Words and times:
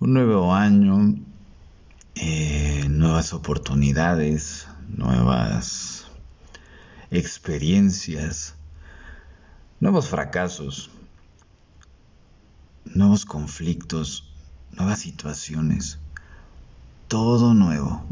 Un 0.00 0.12
nuevo 0.12 0.54
año, 0.54 1.14
eh, 2.14 2.86
nuevas 2.88 3.32
oportunidades, 3.32 4.66
nuevas 4.88 6.06
experiencias, 7.10 8.54
nuevos 9.80 10.08
fracasos, 10.08 10.90
nuevos 12.84 13.24
conflictos, 13.24 14.32
nuevas 14.72 15.00
situaciones, 15.00 15.98
todo 17.08 17.54
nuevo. 17.54 18.04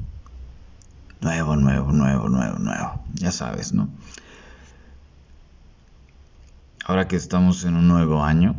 Nuevo, 1.21 1.57
nuevo, 1.57 1.93
nuevo, 1.93 2.29
nuevo, 2.29 2.59
nuevo. 2.59 3.05
Ya 3.15 3.31
sabes, 3.31 3.75
¿no? 3.75 3.91
Ahora 6.85 7.09
que 7.09 7.17
estamos 7.17 7.65
en 7.65 7.77
un 7.77 7.89
nuevo 7.89 8.25
año, 8.25 8.57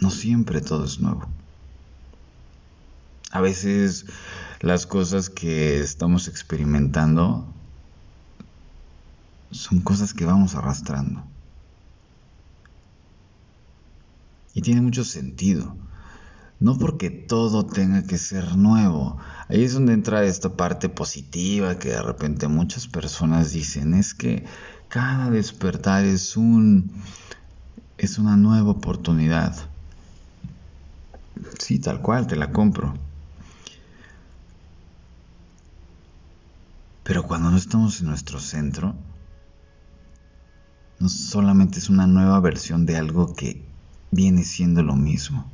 no 0.00 0.10
siempre 0.10 0.60
todo 0.60 0.84
es 0.84 1.00
nuevo. 1.00 1.28
A 3.30 3.40
veces 3.40 4.06
las 4.60 4.86
cosas 4.86 5.30
que 5.30 5.80
estamos 5.80 6.28
experimentando 6.28 7.46
son 9.50 9.80
cosas 9.80 10.14
que 10.14 10.24
vamos 10.24 10.54
arrastrando. 10.54 11.24
Y 14.54 14.62
tiene 14.62 14.80
mucho 14.80 15.04
sentido. 15.04 15.76
No 16.58 16.76
porque 16.76 17.08
todo 17.08 17.64
tenga 17.64 18.02
que 18.02 18.18
ser 18.18 18.56
nuevo. 18.56 19.16
Ahí 19.48 19.64
es 19.64 19.72
donde 19.72 19.94
entra 19.94 20.24
esta 20.24 20.56
parte 20.56 20.88
positiva 20.88 21.78
que 21.78 21.90
de 21.90 22.02
repente 22.02 22.48
muchas 22.48 22.86
personas 22.86 23.52
dicen, 23.52 23.94
es 23.94 24.12
que 24.12 24.44
cada 24.88 25.30
despertar 25.30 26.04
es 26.04 26.36
un 26.36 26.92
es 27.96 28.18
una 28.18 28.36
nueva 28.36 28.70
oportunidad. 28.70 29.69
Sí, 31.58 31.78
tal 31.78 32.02
cual, 32.02 32.26
te 32.26 32.36
la 32.36 32.52
compro. 32.52 32.94
Pero 37.02 37.26
cuando 37.26 37.50
no 37.50 37.56
estamos 37.56 38.00
en 38.00 38.06
nuestro 38.06 38.38
centro, 38.38 38.94
no 41.00 41.08
solamente 41.08 41.78
es 41.78 41.88
una 41.88 42.06
nueva 42.06 42.38
versión 42.40 42.86
de 42.86 42.96
algo 42.96 43.34
que 43.34 43.68
viene 44.10 44.44
siendo 44.44 44.82
lo 44.82 44.94
mismo. 44.94 45.50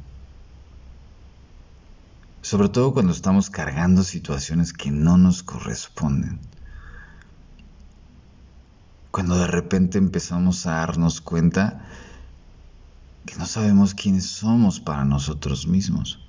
Sobre 2.42 2.68
todo 2.68 2.92
cuando 2.92 3.12
estamos 3.12 3.50
cargando 3.50 4.02
situaciones 4.02 4.72
que 4.72 4.90
no 4.90 5.16
nos 5.16 5.42
corresponden. 5.42 6.40
Cuando 9.10 9.36
de 9.36 9.46
repente 9.46 9.98
empezamos 9.98 10.66
a 10.66 10.72
darnos 10.72 11.20
cuenta 11.20 11.86
que 13.26 13.34
no 13.36 13.44
sabemos 13.44 13.92
quiénes 13.94 14.26
somos 14.26 14.78
para 14.78 15.04
nosotros 15.04 15.66
mismos. 15.66 16.20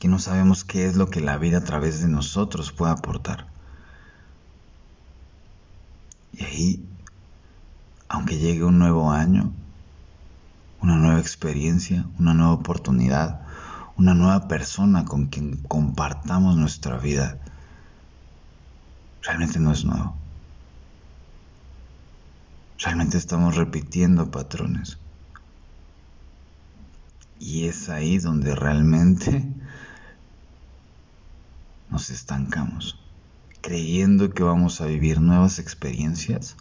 Que 0.00 0.08
no 0.08 0.18
sabemos 0.20 0.64
qué 0.64 0.86
es 0.86 0.94
lo 0.94 1.10
que 1.10 1.20
la 1.20 1.36
vida 1.36 1.58
a 1.58 1.64
través 1.64 2.00
de 2.00 2.08
nosotros 2.08 2.72
puede 2.72 2.92
aportar. 2.92 3.48
Y 6.32 6.44
ahí, 6.44 6.88
aunque 8.08 8.38
llegue 8.38 8.64
un 8.64 8.78
nuevo 8.78 9.10
año, 9.10 9.52
una 10.80 10.96
nueva 10.96 11.18
experiencia, 11.18 12.06
una 12.18 12.32
nueva 12.32 12.52
oportunidad, 12.52 13.40
una 13.96 14.14
nueva 14.14 14.46
persona 14.46 15.04
con 15.04 15.26
quien 15.26 15.56
compartamos 15.56 16.56
nuestra 16.56 16.98
vida, 16.98 17.38
realmente 19.22 19.58
no 19.58 19.72
es 19.72 19.84
nuevo. 19.84 20.14
Realmente 22.78 23.18
estamos 23.18 23.56
repitiendo 23.56 24.30
patrones. 24.30 24.98
Y 27.38 27.66
es 27.66 27.88
ahí 27.88 28.18
donde 28.18 28.54
realmente 28.54 29.44
nos 31.90 32.10
estancamos, 32.10 32.98
creyendo 33.60 34.30
que 34.30 34.42
vamos 34.42 34.80
a 34.80 34.86
vivir 34.86 35.20
nuevas 35.20 35.58
experiencias 35.58 36.56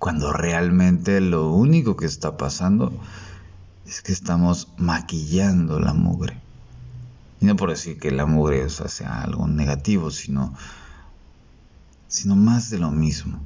cuando 0.00 0.32
realmente 0.32 1.20
lo 1.20 1.52
único 1.52 1.94
que 1.94 2.06
está 2.06 2.38
pasando 2.38 2.90
es 3.86 4.00
que 4.00 4.12
estamos 4.12 4.68
maquillando 4.78 5.78
la 5.78 5.92
mugre. 5.92 6.40
Y 7.38 7.44
no 7.44 7.54
por 7.54 7.68
decir 7.68 7.98
que 7.98 8.10
la 8.10 8.24
mugre 8.24 8.68
sea 8.70 9.22
algo 9.22 9.46
negativo, 9.46 10.10
sino, 10.10 10.54
sino 12.08 12.34
más 12.34 12.70
de 12.70 12.78
lo 12.78 12.90
mismo. 12.90 13.40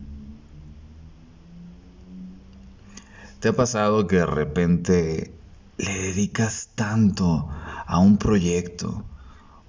¿Te 3.41 3.48
ha 3.48 3.53
pasado 3.53 4.06
que 4.06 4.16
de 4.16 4.26
repente 4.26 5.34
le 5.78 5.92
dedicas 5.92 6.70
tanto 6.74 7.48
a 7.86 7.98
un 7.98 8.16
proyecto 8.16 9.04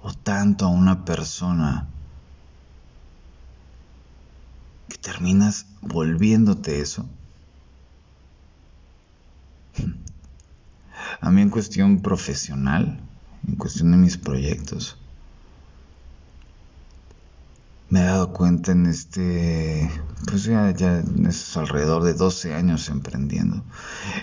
o 0.00 0.12
tanto 0.12 0.66
a 0.66 0.68
una 0.68 1.04
persona 1.04 1.88
que 4.88 4.96
terminas 4.98 5.66
volviéndote 5.80 6.80
eso. 6.80 7.08
A 11.20 11.30
mí 11.30 11.40
en 11.40 11.50
cuestión 11.50 12.00
profesional, 12.02 13.00
en 13.46 13.56
cuestión 13.56 13.90
de 13.90 13.96
mis 13.96 14.16
proyectos, 14.16 14.98
me 17.88 18.00
he 18.00 18.04
dado 18.04 18.32
cuenta 18.32 18.72
en 18.72 18.86
este, 18.86 19.88
pues 20.28 20.44
ya, 20.44 20.72
ya 20.72 21.04
alrededor 21.54 22.02
de 22.02 22.14
12 22.14 22.52
años 22.54 22.88
emprendiendo, 22.88 23.62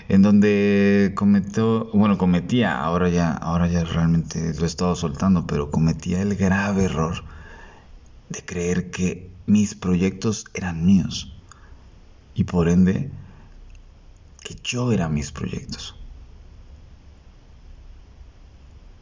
en 0.08 0.22
donde 0.22 1.12
cometió, 1.14 1.90
bueno, 1.94 2.18
cometía, 2.18 2.78
ahora 2.78 3.08
ya, 3.08 3.32
ahora 3.32 3.68
ya 3.68 3.84
realmente 3.84 4.52
lo 4.54 4.64
he 4.64 4.66
estado 4.66 4.94
soltando, 4.96 5.46
pero 5.46 5.70
cometía 5.70 6.20
el 6.20 6.36
grave 6.36 6.84
error 6.84 7.24
de 8.28 8.44
creer 8.44 8.90
que 8.90 9.30
mis 9.46 9.74
proyectos 9.74 10.44
eran 10.54 10.84
míos 10.84 11.32
y 12.34 12.44
por 12.44 12.68
ende 12.68 13.10
que 14.42 14.56
yo 14.62 14.92
era 14.92 15.08
mis 15.08 15.32
proyectos. 15.32 15.96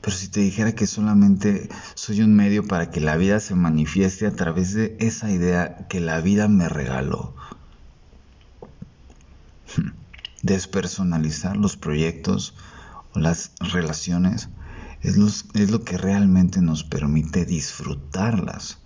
Pero 0.03 0.17
si 0.17 0.29
te 0.29 0.41
dijera 0.41 0.75
que 0.75 0.89
solamente 0.89 1.69
soy 1.95 2.23
un 2.23 2.35
medio 2.35 2.67
para 2.67 2.91
que 2.91 3.01
la 3.01 3.17
vida 3.17 3.39
se 3.39 3.55
manifieste 3.55 4.27
a 4.27 4.33
través 4.33 4.75
de 4.75 4.97
esa 4.99 5.31
idea 5.31 5.87
que 5.89 6.01
la 6.01 6.21
vida 6.21 6.49
me 6.49 6.69
regaló. 6.69 7.37
Despersonalizar 10.43 11.57
los 11.57 11.77
proyectos 11.77 12.55
o 13.15 13.21
las 13.21 13.53
relaciones 13.61 14.49
es, 15.03 15.17
es 15.55 15.71
lo 15.71 15.85
que 15.85 15.97
realmente 15.97 16.61
nos 16.61 16.83
permite 16.83 17.45
disfrutarlas. 17.45 18.79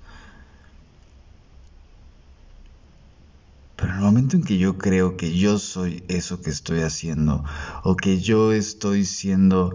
Pero 3.76 3.90
en 3.90 3.96
el 3.96 4.04
momento 4.04 4.36
en 4.36 4.42
que 4.42 4.58
yo 4.58 4.76
creo 4.76 5.16
que 5.16 5.36
yo 5.36 5.58
soy 5.58 6.04
eso 6.08 6.42
que 6.42 6.50
estoy 6.50 6.80
haciendo, 6.80 7.44
o 7.84 7.96
que 7.96 8.20
yo 8.20 8.52
estoy 8.52 9.04
siendo 9.04 9.74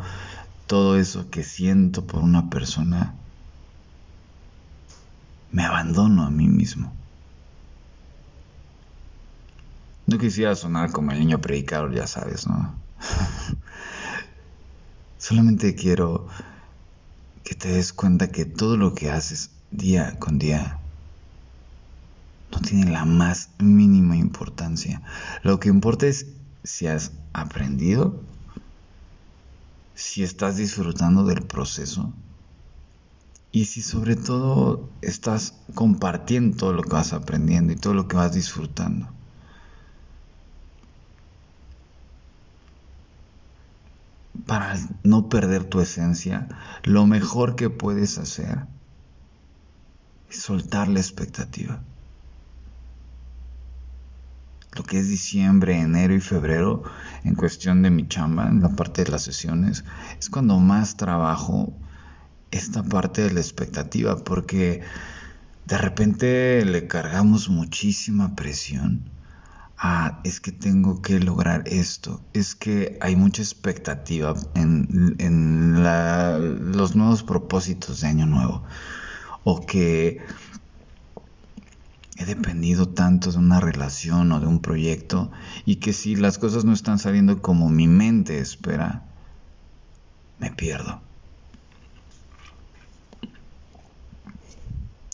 todo 0.71 0.97
eso 0.97 1.29
que 1.29 1.43
siento 1.43 2.07
por 2.07 2.23
una 2.23 2.49
persona, 2.49 3.13
me 5.51 5.65
abandono 5.65 6.23
a 6.23 6.29
mí 6.29 6.47
mismo. 6.47 6.93
No 10.07 10.17
quisiera 10.17 10.55
sonar 10.55 10.93
como 10.93 11.11
el 11.11 11.19
niño 11.19 11.41
predicador, 11.41 11.93
ya 11.93 12.07
sabes, 12.07 12.47
¿no? 12.47 12.73
Solamente 15.17 15.75
quiero 15.75 16.29
que 17.43 17.53
te 17.53 17.67
des 17.67 17.91
cuenta 17.91 18.31
que 18.31 18.45
todo 18.45 18.77
lo 18.77 18.95
que 18.95 19.11
haces 19.11 19.51
día 19.71 20.17
con 20.19 20.39
día 20.39 20.79
no 22.49 22.61
tiene 22.61 22.89
la 22.89 23.03
más 23.03 23.49
mínima 23.59 24.15
importancia. 24.15 25.01
Lo 25.43 25.59
que 25.59 25.67
importa 25.67 26.07
es 26.07 26.27
si 26.63 26.87
has 26.87 27.11
aprendido, 27.33 28.23
si 30.01 30.23
estás 30.23 30.57
disfrutando 30.57 31.23
del 31.23 31.43
proceso 31.43 32.11
y 33.51 33.65
si 33.65 33.81
sobre 33.81 34.15
todo 34.15 34.89
estás 35.01 35.53
compartiendo 35.75 36.57
todo 36.57 36.73
lo 36.73 36.81
que 36.81 36.93
vas 36.93 37.13
aprendiendo 37.13 37.71
y 37.71 37.75
todo 37.75 37.93
lo 37.93 38.07
que 38.07 38.15
vas 38.15 38.33
disfrutando. 38.33 39.07
Para 44.47 44.75
no 45.03 45.29
perder 45.29 45.65
tu 45.65 45.79
esencia, 45.79 46.47
lo 46.83 47.05
mejor 47.05 47.55
que 47.55 47.69
puedes 47.69 48.17
hacer 48.17 48.65
es 50.29 50.41
soltar 50.41 50.87
la 50.87 50.99
expectativa 50.99 51.83
lo 54.73 54.83
que 54.83 54.99
es 54.99 55.09
diciembre, 55.09 55.79
enero 55.79 56.13
y 56.13 56.21
febrero, 56.21 56.83
en 57.23 57.35
cuestión 57.35 57.81
de 57.81 57.89
mi 57.89 58.07
chamba, 58.07 58.47
en 58.47 58.61
la 58.61 58.69
parte 58.69 59.03
de 59.03 59.11
las 59.11 59.23
sesiones, 59.23 59.83
es 60.19 60.29
cuando 60.29 60.59
más 60.59 60.97
trabajo 60.97 61.73
esta 62.51 62.83
parte 62.83 63.21
de 63.21 63.31
la 63.31 63.39
expectativa, 63.39 64.17
porque 64.17 64.81
de 65.65 65.77
repente 65.77 66.65
le 66.65 66.87
cargamos 66.87 67.49
muchísima 67.49 68.35
presión 68.35 69.11
ah, 69.81 70.21
es 70.23 70.39
que 70.39 70.51
tengo 70.51 71.01
que 71.01 71.19
lograr 71.19 71.63
esto, 71.65 72.21
es 72.33 72.55
que 72.55 72.97
hay 73.01 73.15
mucha 73.15 73.41
expectativa 73.41 74.35
en, 74.53 75.83
los 76.73 76.95
nuevos 76.95 77.23
propósitos 77.23 78.01
de 78.01 78.07
año 78.07 78.25
nuevo, 78.27 78.63
o 79.43 79.65
que 79.65 80.19
he 82.21 82.25
dependido 82.25 82.89
tanto 82.89 83.31
de 83.31 83.37
una 83.37 83.59
relación 83.59 84.31
o 84.31 84.39
de 84.39 84.47
un 84.47 84.61
proyecto 84.61 85.31
y 85.65 85.77
que 85.77 85.93
si 85.93 86.15
las 86.15 86.37
cosas 86.37 86.65
no 86.65 86.73
están 86.73 86.99
saliendo 86.99 87.41
como 87.41 87.69
mi 87.69 87.87
mente 87.87 88.39
espera, 88.39 89.03
me 90.39 90.51
pierdo. 90.51 91.01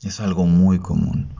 Es 0.03 0.19
algo 0.19 0.45
muy 0.45 0.79
común 0.79 1.37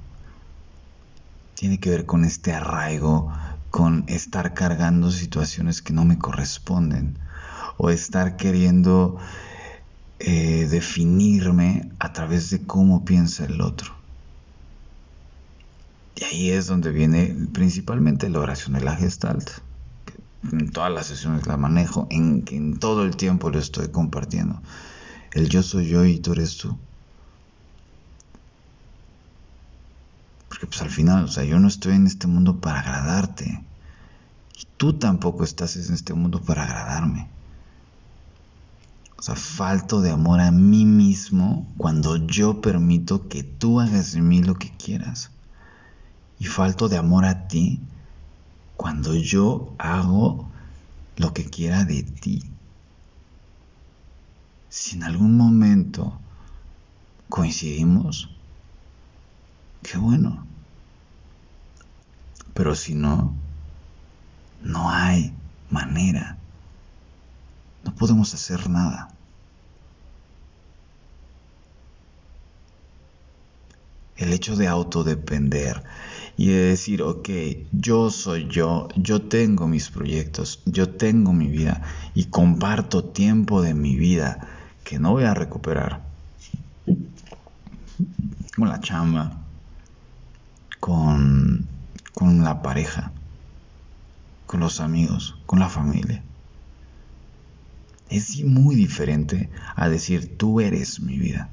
tiene 1.58 1.80
que 1.80 1.90
ver 1.90 2.06
con 2.06 2.24
este 2.24 2.54
arraigo, 2.54 3.34
con 3.72 4.06
estar 4.08 4.54
cargando 4.54 5.10
situaciones 5.10 5.82
que 5.82 5.92
no 5.92 6.06
me 6.06 6.20
corresponden 6.20 7.18
o 7.78 7.90
estar 7.90 8.38
queriendo 8.38 9.18
eh, 10.20 10.68
definirme 10.70 11.90
a 11.98 12.14
través 12.14 12.52
de 12.52 12.68
cómo 12.68 13.06
piensa 13.06 13.46
el 13.46 13.62
otro. 13.62 13.97
Y 16.18 16.24
ahí 16.24 16.50
es 16.50 16.66
donde 16.66 16.92
viene 16.92 17.36
principalmente 17.54 18.28
la 18.30 18.40
oración 18.40 18.74
de 18.74 18.82
la 18.82 18.96
gestalt. 18.96 19.52
En 20.52 20.72
todas 20.72 20.92
las 20.92 21.06
sesiones 21.06 21.46
la 21.46 21.58
manejo, 21.58 22.08
en, 22.10 22.44
en 22.50 22.80
todo 22.80 23.04
el 23.04 23.16
tiempo 23.16 23.52
lo 23.52 23.60
estoy 23.60 23.90
compartiendo. 23.90 24.60
El 25.32 25.48
yo 25.48 25.62
soy 25.62 25.88
yo 25.88 26.06
y 26.06 26.18
tú 26.18 26.32
eres 26.32 26.58
tú. 26.58 26.76
Porque 30.50 30.66
pues 30.66 30.82
al 30.82 30.90
final, 30.90 31.26
o 31.26 31.28
sea, 31.28 31.44
yo 31.44 31.60
no 31.60 31.68
estoy 31.68 31.94
en 31.94 32.08
este 32.08 32.26
mundo 32.26 32.60
para 32.60 32.80
agradarte. 32.80 33.64
Y 34.58 34.66
tú 34.78 34.94
tampoco 34.94 35.44
estás 35.44 35.76
en 35.76 35.94
este 35.94 36.16
mundo 36.16 36.42
para 36.42 36.64
agradarme. 36.64 37.28
O 39.20 39.22
sea, 39.22 39.36
falto 39.36 40.02
de 40.02 40.10
amor 40.10 40.40
a 40.40 40.50
mí 40.50 40.84
mismo 40.84 41.72
cuando 41.78 42.16
yo 42.18 42.60
permito 42.60 43.28
que 43.28 43.44
tú 43.44 43.80
hagas 43.80 44.14
de 44.14 44.22
mí 44.22 44.42
lo 44.42 44.56
que 44.56 44.76
quieras. 44.78 45.30
Y 46.40 46.46
falto 46.46 46.88
de 46.88 46.98
amor 46.98 47.26
a 47.26 47.48
ti 47.48 47.80
cuando 48.76 49.16
yo 49.16 49.74
hago 49.80 50.48
lo 51.18 51.34
que 51.34 51.50
quiera 51.50 51.84
de 51.84 52.04
ti. 52.04 52.44
Si 54.70 54.96
en 54.96 55.04
algún 55.04 55.36
momento 55.36 56.20
coincidimos, 57.30 58.30
qué 59.82 59.98
bueno. 59.98 60.46
Pero 62.54 62.76
si 62.76 62.94
no, 62.94 63.34
no 64.62 64.90
hay 64.90 65.34
manera. 65.70 66.38
No 67.84 67.96
podemos 67.96 68.34
hacer 68.34 68.70
nada. 68.70 69.10
El 74.16 74.34
hecho 74.34 74.56
de 74.56 74.68
autodepender 74.68 75.84
y 76.38 76.50
de 76.50 76.60
decir, 76.68 77.02
ok, 77.02 77.30
yo 77.72 78.12
soy 78.12 78.48
yo, 78.48 78.88
yo 78.96 79.24
tengo 79.24 79.68
mis 79.68 79.90
proyectos, 79.90 80.62
yo 80.66 80.88
tengo 80.88 81.34
mi 81.34 81.48
vida 81.48 81.82
y 82.14 82.26
comparto 82.26 83.04
tiempo 83.04 83.64
de 83.64 83.74
mi 83.74 83.96
vida 83.96 84.48
que 84.84 85.00
no 85.00 85.14
voy 85.14 85.24
a 85.24 85.34
recuperar. 85.34 86.06
Con 88.56 88.70
la 88.70 88.80
chamba, 88.80 89.48
con, 90.80 91.68
con 92.14 92.44
la 92.44 92.62
pareja, 92.62 93.12
con 94.46 94.60
los 94.60 94.80
amigos, 94.80 95.36
con 95.48 95.58
la 95.60 95.70
familia. 95.70 96.24
Es 98.10 98.44
muy 98.44 98.76
diferente 98.76 99.50
a 99.76 99.90
decir 99.90 100.38
tú 100.38 100.62
eres 100.62 101.00
mi 101.00 101.18
vida. 101.18 101.50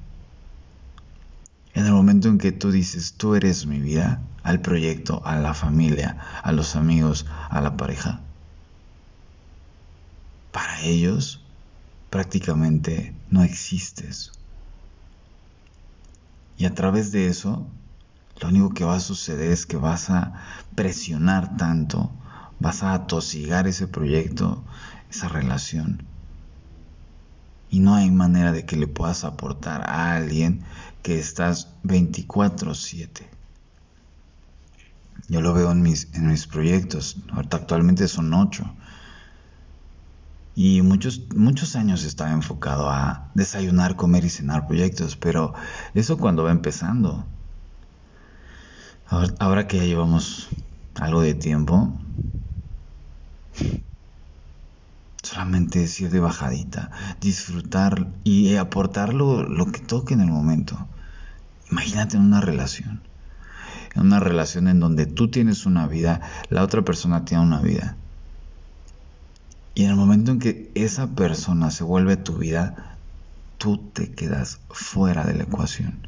En 1.72 1.86
el 1.86 1.92
momento 1.92 2.28
en 2.28 2.36
que 2.36 2.52
tú 2.52 2.70
dices 2.70 3.14
tú 3.14 3.34
eres 3.34 3.66
mi 3.66 3.80
vida, 3.80 4.22
al 4.44 4.60
proyecto, 4.60 5.22
a 5.24 5.36
la 5.36 5.54
familia, 5.54 6.18
a 6.42 6.52
los 6.52 6.76
amigos, 6.76 7.26
a 7.50 7.60
la 7.60 7.76
pareja, 7.76 8.20
para 10.52 10.82
ellos 10.82 11.42
prácticamente 12.10 13.16
no 13.30 13.42
existes. 13.42 14.30
Y 16.56 16.66
a 16.66 16.74
través 16.74 17.10
de 17.10 17.26
eso 17.26 17.66
lo 18.40 18.48
único 18.48 18.70
que 18.70 18.84
va 18.84 18.96
a 18.96 19.00
suceder 19.00 19.50
es 19.50 19.66
que 19.66 19.76
vas 19.76 20.10
a 20.10 20.34
presionar 20.74 21.56
tanto, 21.56 22.12
vas 22.60 22.82
a 22.82 22.94
atosigar 22.94 23.66
ese 23.66 23.86
proyecto, 23.88 24.62
esa 25.10 25.28
relación. 25.28 26.04
Y 27.70 27.80
no 27.80 27.94
hay 27.94 28.10
manera 28.10 28.52
de 28.52 28.64
que 28.66 28.76
le 28.76 28.86
puedas 28.86 29.24
aportar 29.24 29.88
a 29.88 30.14
alguien 30.14 30.62
que 31.02 31.18
estás 31.18 31.74
24/7. 31.82 33.28
Yo 35.28 35.40
lo 35.40 35.54
veo 35.54 35.70
en 35.70 35.82
mis, 35.82 36.12
en 36.14 36.28
mis 36.28 36.46
proyectos. 36.46 37.16
Ahorita 37.32 37.58
actualmente 37.58 38.08
son 38.08 38.32
8. 38.32 38.64
Y 40.54 40.82
muchos, 40.82 41.22
muchos 41.34 41.74
años 41.74 42.04
estaba 42.04 42.30
enfocado 42.30 42.88
a 42.88 43.30
desayunar, 43.34 43.96
comer 43.96 44.24
y 44.24 44.30
cenar 44.30 44.66
proyectos, 44.66 45.16
pero 45.16 45.52
eso 45.94 46.16
cuando 46.16 46.44
va 46.44 46.52
empezando. 46.52 47.26
Ahora, 49.06 49.66
que 49.66 49.78
ya 49.78 49.84
llevamos 49.84 50.48
algo 50.94 51.20
de 51.20 51.34
tiempo, 51.34 51.92
solamente 55.22 55.84
es 55.84 56.00
ir 56.00 56.10
de 56.10 56.20
bajadita, 56.20 56.90
disfrutar 57.20 58.12
y 58.24 58.56
aportar 58.56 59.12
lo, 59.12 59.42
lo, 59.42 59.66
que 59.72 59.80
toque 59.80 60.14
en 60.14 60.20
el 60.20 60.30
momento. 60.30 60.88
Imagínate 61.70 62.16
en 62.16 62.22
una 62.22 62.40
relación, 62.40 63.02
en 63.94 64.02
una 64.02 64.20
relación 64.20 64.68
en 64.68 64.80
donde 64.80 65.06
tú 65.06 65.30
tienes 65.30 65.66
una 65.66 65.86
vida, 65.86 66.20
la 66.50 66.62
otra 66.62 66.82
persona 66.82 67.24
tiene 67.24 67.44
una 67.44 67.60
vida. 67.60 67.96
Y 69.74 69.84
en 69.84 69.90
el 69.90 69.96
momento 69.96 70.30
en 70.30 70.38
que 70.38 70.70
esa 70.74 71.14
persona 71.14 71.70
se 71.70 71.84
vuelve 71.84 72.16
tu 72.16 72.36
vida, 72.36 72.96
tú 73.58 73.78
te 73.78 74.12
quedas 74.12 74.60
fuera 74.70 75.24
de 75.24 75.34
la 75.34 75.44
ecuación 75.44 76.06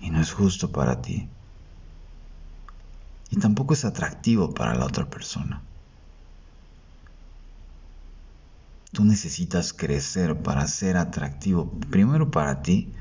y 0.00 0.10
no 0.10 0.20
es 0.20 0.32
justo 0.32 0.70
para 0.70 1.02
ti. 1.02 1.28
Y 3.30 3.36
tampoco 3.36 3.74
es 3.74 3.84
atractivo 3.84 4.54
para 4.54 4.74
la 4.74 4.86
otra 4.86 5.08
persona. 5.08 5.62
Tú 8.92 9.04
necesitas 9.04 9.74
crecer 9.74 10.42
para 10.42 10.66
ser 10.66 10.96
atractivo, 10.96 11.70
primero 11.90 12.30
para 12.30 12.62
ti 12.62 12.92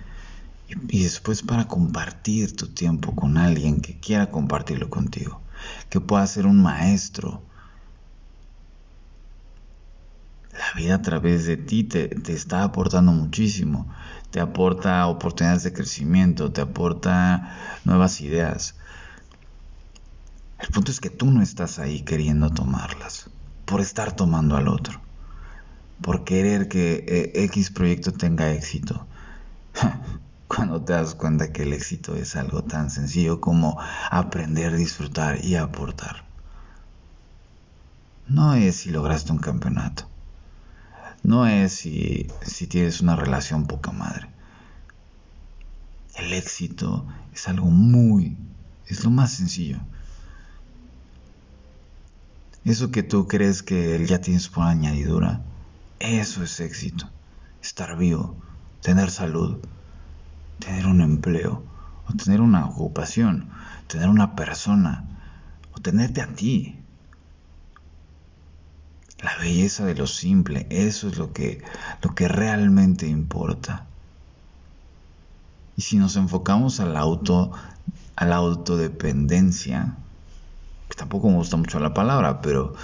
y, 0.68 1.04
después 1.04 1.42
para 1.44 1.68
compartir 1.68 2.56
tu 2.56 2.68
tiempo 2.68 3.16
con 3.16 3.38
alguien 3.38 3.82
que 3.82 4.00
quiera 4.00 4.32
compartirlo 4.32 4.90
contigo, 4.90 5.42
que 5.90 6.02
pueda 6.02 6.28
ser 6.28 6.46
un 6.46 6.62
maestro. 6.62 7.42
La 10.52 10.74
vida 10.76 10.96
a 10.96 11.02
través 11.02 11.46
de 11.46 11.56
ti 11.56 11.84
te, 11.84 12.10
está 12.34 12.64
aportando 12.64 13.12
muchísimo 13.12 13.88
te 14.32 14.40
aporta 14.40 15.08
oportunidades 15.08 15.64
de 15.64 15.74
crecimiento, 15.74 16.52
te 16.52 16.62
aporta 16.62 17.80
nuevas 17.86 18.22
ideas. 18.22 18.76
El 20.60 20.68
punto 20.70 20.92
es 20.92 21.00
que 21.00 21.10
tú 21.10 21.32
no 21.32 21.42
estás 21.42 21.80
ahí 21.80 22.02
queriendo 22.02 22.50
tomarlas, 22.50 23.30
por 23.66 23.82
estar 23.82 24.16
tomando 24.16 24.58
al 24.58 24.68
otro, 24.68 25.00
por 26.02 26.24
querer 26.24 26.68
que 26.68 27.06
eh, 27.08 27.44
X 27.46 27.72
proyecto 27.72 28.12
tenga 28.12 28.52
éxito. 28.52 29.08
Cuando 30.48 30.82
te 30.82 30.94
das 30.94 31.16
cuenta 31.16 31.52
que 31.52 31.64
el 31.64 31.74
éxito 31.74 32.16
es 32.16 32.36
algo 32.36 32.64
tan 32.64 32.90
sencillo 32.90 33.42
como 33.42 33.78
aprender, 34.10 34.76
disfrutar 34.76 35.44
y 35.44 35.56
aportar. 35.56 36.26
No 38.28 38.54
es 38.56 38.78
si 38.78 38.92
lograste 38.92 39.32
un 39.32 39.40
campeonato 39.40 40.08
no 41.28 41.46
es 41.46 41.74
si, 41.74 42.28
tienes 42.70 43.02
una 43.02 43.18
relación 43.18 43.68
poca 43.68 43.92
madre. 43.92 44.30
El 46.16 46.32
éxito 46.32 47.06
es 47.34 47.50
algo 47.50 47.68
muy, 47.68 48.38
es 48.88 49.04
lo 49.04 49.10
más 49.10 49.34
sencillo. 49.34 49.78
Eso 52.64 52.92
que 52.92 53.04
tú 53.04 53.28
crees 53.28 53.62
que 53.62 54.06
ya 54.06 54.22
tienes 54.22 54.48
por 54.48 54.64
añadidura, 54.64 55.42
eso 56.00 56.44
es 56.44 56.62
éxito. 56.62 57.10
Estar 57.62 57.98
vivo, 57.98 58.38
tener 58.82 59.12
salud, 59.12 59.60
tener 60.60 60.88
un 60.88 61.02
empleo, 61.02 61.64
o 62.08 62.14
tener 62.14 62.42
una 62.42 62.66
ocupación, 62.66 63.50
tener 63.88 64.10
una 64.10 64.36
persona, 64.36 65.06
o 65.74 65.80
tenerte 65.80 66.22
a 66.22 66.28
ti 66.28 66.78
la 69.22 69.36
belleza 69.38 69.86
de 69.86 69.96
lo 69.96 70.08
simple, 70.08 70.68
eso 70.70 71.08
es 71.08 71.18
lo 71.18 71.34
que, 71.34 71.64
lo 72.02 72.14
que 72.14 72.28
realmente 72.28 73.08
importa. 73.08 73.88
Y 75.76 75.82
si 75.82 75.98
nos 75.98 76.16
enfocamos 76.16 76.80
al 76.80 76.96
auto, 76.96 77.52
a 78.16 78.26
la 78.26 78.36
autodependencia, 78.36 79.96
tampoco 80.96 81.30
me 81.30 81.38
gusta 81.38 81.58
mucho 81.58 81.80
la 81.80 81.94
palabra, 81.94 82.42
pero... 82.42 82.76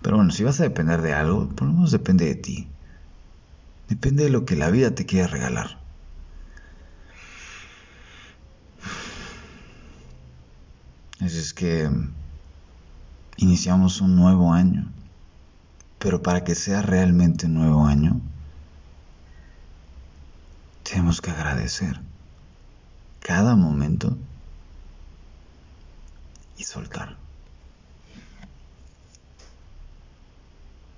Pero 0.00 0.16
bueno, 0.16 0.32
si 0.32 0.42
vas 0.42 0.58
a 0.58 0.64
depender 0.64 1.00
de 1.00 1.12
algo, 1.12 1.48
por 1.50 1.68
lo 1.68 1.74
menos 1.74 1.92
depende 1.92 2.24
de 2.24 2.34
ti. 2.34 2.68
Depende 3.88 4.24
de 4.24 4.30
lo 4.30 4.44
que 4.44 4.56
la 4.56 4.68
vida 4.68 4.96
te 4.96 5.06
quiera 5.06 5.28
regalar. 5.28 5.81
Así 11.22 11.38
es 11.38 11.54
que 11.54 11.88
iniciamos 13.36 14.00
un 14.00 14.16
nuevo 14.16 14.52
año, 14.52 14.90
pero 16.00 16.20
para 16.20 16.42
que 16.42 16.56
sea 16.56 16.82
realmente 16.82 17.46
un 17.46 17.54
nuevo 17.54 17.86
año, 17.86 18.20
tenemos 20.82 21.20
que 21.20 21.30
agradecer 21.30 22.00
cada 23.20 23.54
momento 23.54 24.18
y 26.58 26.64
soltar. 26.64 27.21